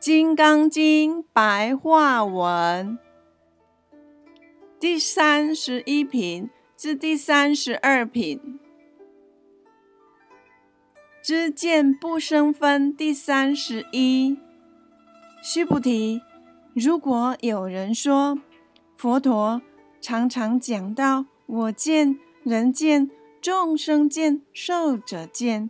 [0.00, 2.96] 金刚经》白话文
[4.78, 8.60] 第三十一品至第三十二品，
[11.20, 14.38] 知见不生分第三十一。
[15.42, 16.22] 须菩提，
[16.74, 18.38] 如果有人说
[18.94, 19.60] 佛陀
[20.00, 23.10] 常常讲到我见、人见、
[23.40, 25.68] 众生见、寿者见，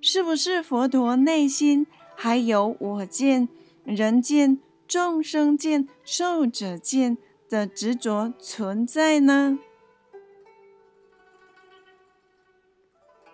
[0.00, 1.86] 是不是佛陀内心
[2.16, 3.48] 还有我见？
[3.88, 7.16] 人见、众生见、寿者见
[7.48, 9.58] 的执着存在呢？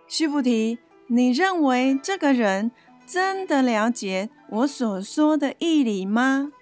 [0.07, 2.71] 须菩提，你认为这个人
[3.05, 6.53] 真的了解我所说的义理吗？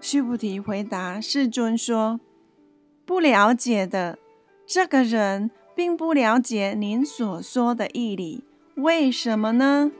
[0.00, 2.20] 须菩提回答世尊说
[3.04, 4.18] ：“不了解的，
[4.66, 8.44] 这个人并不了解您所说的义理，
[8.76, 9.92] 为什么呢？”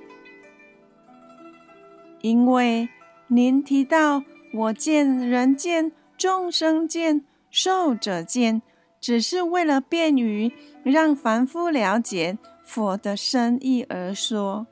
[2.25, 2.89] 因为
[3.29, 4.23] 您提到
[4.55, 8.63] 我见、人见、众生见、寿者见，
[8.99, 10.51] 只是为了便于
[10.83, 14.67] 让凡夫了解佛的深意而说。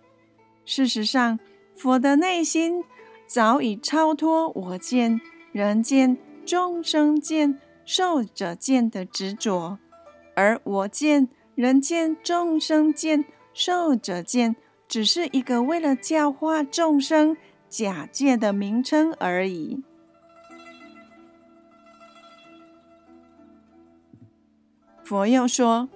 [0.64, 1.39] 事实上，
[1.77, 2.83] 佛的内心
[3.27, 5.20] 早已超脱我见、
[5.53, 6.16] 人见、
[6.47, 9.78] 众生见、寿者见的执着，
[10.34, 14.56] 而我见、人见、众生见、寿者见。
[14.93, 17.35] 只是一个为了教化众生
[17.67, 19.83] 假借的名称而已。
[25.03, 25.89] 佛又说：“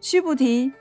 [0.00, 0.72] 须菩提，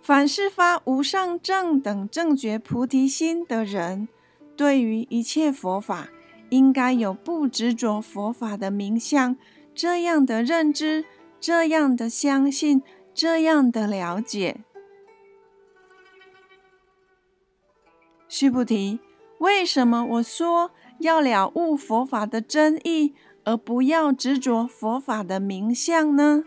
[0.00, 4.06] 凡是发无上正等正觉菩提心的人，
[4.54, 6.10] 对于一切佛法，
[6.50, 9.36] 应该有不执着佛法的名相
[9.74, 11.04] 这样的认知，
[11.40, 12.80] 这样的相信，
[13.12, 14.60] 这样的了解。”
[18.30, 19.00] 须菩提，
[19.38, 26.44] 为什么我说要了悟佛法的真意，而不要执着佛法的名相呢？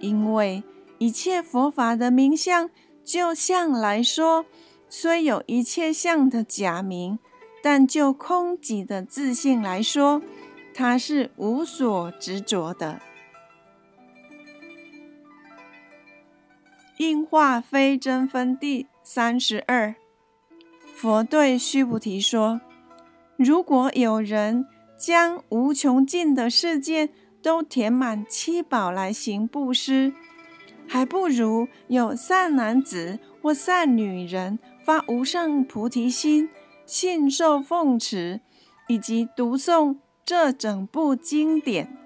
[0.00, 0.62] 因为
[0.98, 2.68] 一切佛法的名相，
[3.02, 4.44] 就相来说，
[4.90, 7.18] 虽有一切相的假名，
[7.62, 10.20] 但就空寂的自信来说，
[10.74, 13.00] 它是无所执着的。
[16.98, 19.94] 应化非真分第三十二。
[21.02, 22.60] 佛对须菩提说
[23.34, 27.08] ：“如果有人将无穷尽的世界
[27.42, 30.12] 都填满七宝来行布施，
[30.86, 36.48] 还不如有善男子或善女人发无上菩提心，
[36.86, 38.40] 信受奉持，
[38.86, 41.96] 以及读诵这整部经典，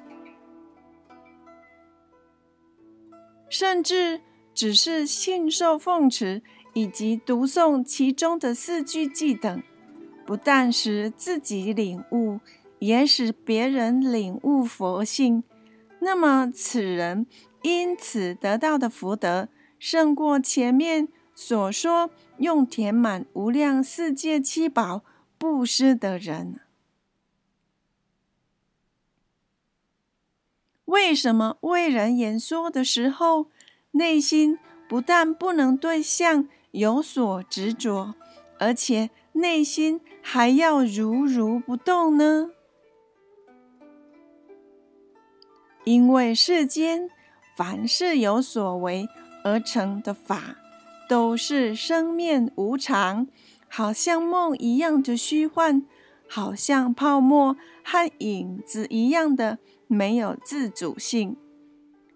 [3.50, 4.22] 甚至
[4.54, 6.42] 只是信受奉持。”
[6.76, 9.62] 以及读诵其中的四句偈等，
[10.26, 12.38] 不但使自己领悟，
[12.80, 15.42] 也使别人领悟佛性。
[16.00, 17.26] 那么此人
[17.62, 19.48] 因此得到的福德，
[19.78, 25.02] 胜过前面所说用填满无量世界七宝
[25.38, 26.60] 布施的人。
[30.84, 33.46] 为什么为人演说的时候，
[33.92, 36.46] 内心不但不能对象？
[36.72, 38.14] 有所执着，
[38.58, 42.50] 而且内心还要如如不动呢？
[45.84, 47.08] 因为世间
[47.56, 49.08] 凡是有所为
[49.44, 50.56] 而成的法，
[51.08, 53.28] 都是生灭无常，
[53.68, 55.86] 好像梦一样的虚幻，
[56.28, 61.36] 好像泡沫和影子一样的没有自主性，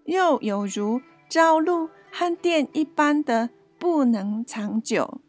[0.03, 3.49] 又有如朝露和电一般的。
[3.81, 5.21] 不能长久，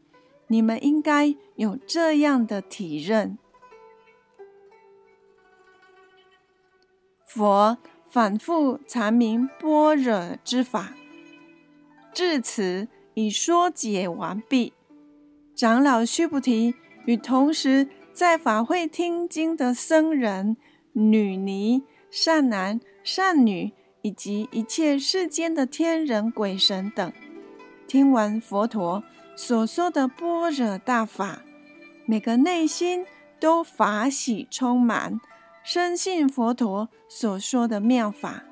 [0.48, 3.38] 你们应该有这样的体认。
[7.24, 7.78] 佛
[8.10, 10.92] 反复阐明般若之法，
[12.12, 14.74] 至此已说解完毕。
[15.54, 16.74] 长老须菩提
[17.06, 20.58] 与同时在法会听经的僧人、
[20.92, 23.72] 女尼、善男、善女，
[24.02, 27.10] 以及一切世间的天人、鬼神等。
[27.92, 29.04] 听完佛陀
[29.36, 31.42] 所说的般若大法，
[32.06, 33.04] 每个内心
[33.38, 35.20] 都法喜充满，
[35.62, 38.44] 深信佛陀所说的妙法，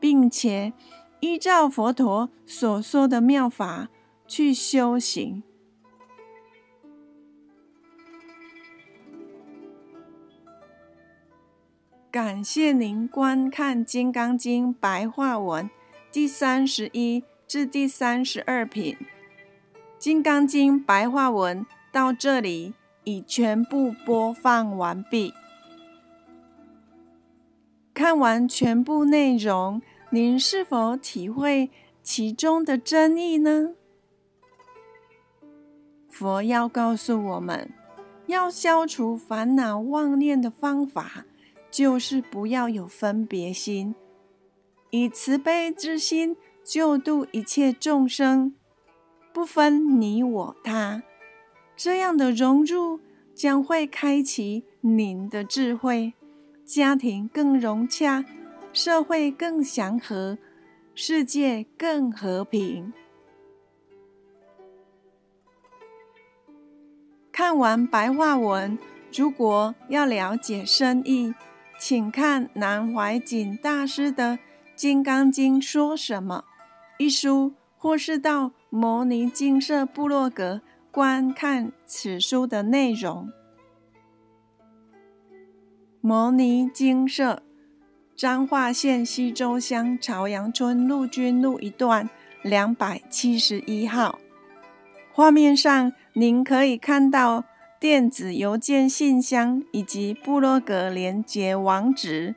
[0.00, 0.72] 并且
[1.20, 3.88] 依照佛陀所说的妙法
[4.26, 5.44] 去修行。
[12.10, 15.70] 感谢您观看《金刚经》白话文
[16.10, 17.22] 第三十一。
[17.50, 18.96] 至第三十二品，
[19.98, 25.34] 《金刚经》白话文到这里已全部播放完毕。
[27.92, 31.70] 看完全部内容，您是否体会
[32.04, 33.74] 其中的真意呢？
[36.08, 37.68] 佛要告诉我们，
[38.26, 41.26] 要消除烦恼妄念的方法，
[41.68, 43.96] 就是不要有分别心，
[44.90, 46.36] 以慈悲之心
[46.72, 48.54] 救度一切众生，
[49.32, 51.02] 不分你我他。
[51.74, 53.00] 这样的融入
[53.34, 56.12] 将会开启您的智慧，
[56.64, 58.24] 家庭更融洽，
[58.72, 60.38] 社会更祥和，
[60.94, 62.92] 世界更和平。
[67.32, 68.78] 看完白话文，
[69.12, 71.34] 如果要了解深意，
[71.80, 74.34] 请看南怀瑾大师的
[74.76, 76.44] 《金刚经》说什么
[77.00, 80.60] 一书，或是到摩尼金色部落格。
[80.90, 83.30] 观看此书的内容。
[86.02, 87.42] 摩尼金色，
[88.14, 92.10] 彰化县西周乡朝阳村陆军路一段
[92.42, 94.18] 两百七十一号。
[95.10, 97.44] 画面上您可以看到
[97.80, 102.34] 电子邮件信箱以及部落格连接网址。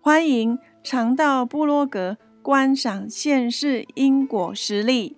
[0.00, 5.16] 欢迎常到部落格观赏现世因果实例，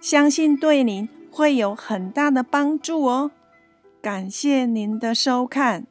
[0.00, 1.08] 相信对您。
[1.34, 3.32] 会有很大的帮助哦！
[4.00, 5.84] 感谢您的收看。